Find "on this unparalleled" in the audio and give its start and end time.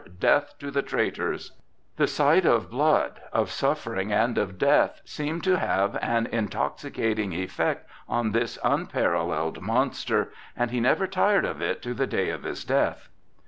8.09-9.61